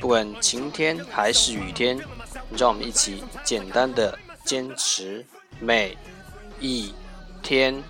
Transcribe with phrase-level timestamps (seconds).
[0.00, 1.98] 不管晴天还是雨天，
[2.56, 5.24] 让我们一起简单的坚持
[5.60, 5.96] 每
[6.60, 6.92] 一
[7.42, 7.82] 天。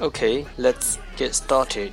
[0.00, 1.92] Okay, let's get started.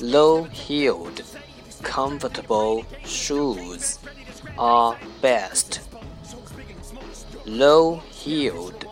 [0.00, 1.22] Low-heeled,
[1.82, 3.98] comfortable shoes
[4.56, 5.80] are best.
[7.44, 8.86] Low-heeled,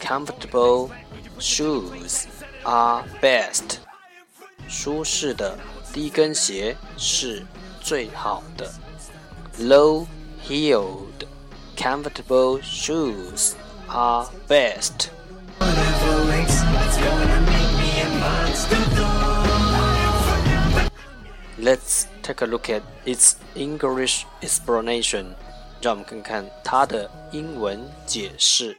[0.00, 0.90] comfortable
[1.38, 2.26] shoes
[2.64, 3.78] are best.
[4.68, 5.58] 舒适的
[5.92, 7.44] 低跟鞋是
[7.80, 8.72] 最好的。
[9.58, 11.26] Low-heeled,
[11.76, 13.52] comfortable shoes
[13.88, 15.08] are best.
[21.60, 25.34] Let's take a look at its English explanation.
[25.80, 28.78] 让我们看看它的英文解释。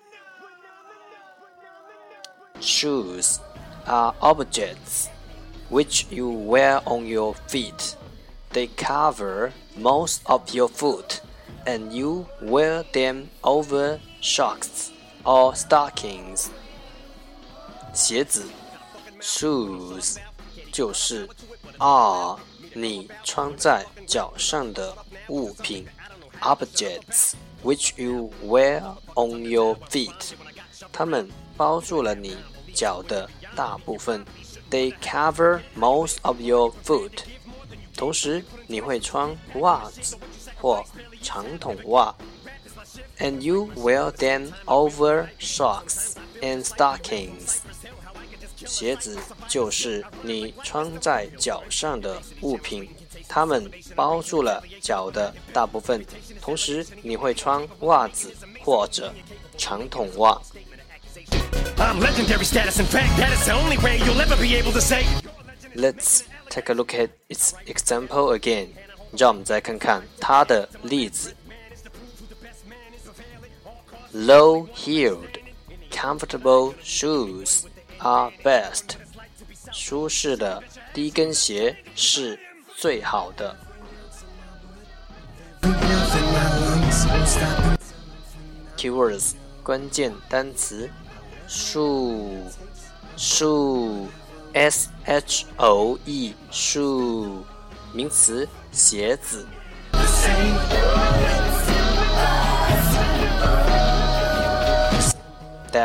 [2.60, 3.38] Shoes
[3.86, 5.08] are objects
[5.70, 7.96] which you wear on your feet.
[8.52, 11.22] They cover most of your foot,
[11.66, 14.90] and you wear them over socks
[15.24, 16.48] or stockings.
[17.94, 18.46] 鞋子，
[19.20, 20.18] shoes
[20.72, 21.30] 就是
[21.78, 22.40] are
[22.74, 24.96] 你穿在脚上的
[25.30, 25.88] 物品，
[26.42, 27.34] objects
[27.64, 28.82] which you wear
[29.16, 30.34] on your feet，
[30.92, 32.38] 它们包住了你
[32.74, 34.24] 脚的大部分。
[34.70, 37.20] They cover most of your foot。
[37.96, 40.18] 同时，你会穿袜子
[40.62, 40.84] 或
[41.22, 42.14] 长筒袜。
[43.20, 47.62] And you wear them over socks and stockings。
[48.66, 49.18] 鞋子
[49.48, 52.90] 就是你穿在脚上的物品，
[53.28, 56.06] 它们包住了脚的大部分。
[56.42, 58.34] 同时，你会穿袜子
[58.64, 59.14] 或者
[59.58, 60.42] 长筒袜。
[65.76, 68.70] Let's take a look at its example again。
[69.18, 71.34] 让我们再看看它的例子。
[74.14, 75.40] Low-heeled,
[75.92, 77.62] comfortable shoes
[78.03, 78.97] Are best.
[79.73, 82.39] 舒适的低跟鞋是
[82.77, 83.57] 最好的。
[88.77, 90.91] Keywords 关键单词
[91.49, 92.49] ：，shoe，shoe，s
[95.05, 97.43] h o e，shoe，，
[97.93, 99.47] 名词鞋子。